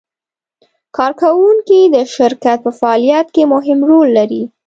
[0.97, 4.43] کارکوونکي د شرکت په فعالیت کې مهم رول لري.